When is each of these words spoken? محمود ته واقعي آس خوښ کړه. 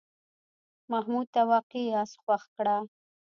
محمود 0.91 1.27
ته 1.33 1.41
واقعي 1.51 1.87
آس 2.01 2.11
خوښ 2.21 2.43
کړه. 2.55 2.77